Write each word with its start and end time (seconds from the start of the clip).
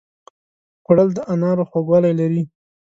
خوړل 0.83 1.09
د 1.15 1.19
انارو 1.33 1.63
خوږوالی 1.69 2.11
لري 2.19 2.41